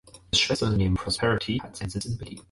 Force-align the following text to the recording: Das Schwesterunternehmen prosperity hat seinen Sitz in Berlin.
Das 0.31 0.39
Schwesterunternehmen 0.39 0.95
prosperity 0.97 1.59
hat 1.59 1.77
seinen 1.77 1.91
Sitz 1.91 2.05
in 2.05 2.17
Berlin. 2.17 2.39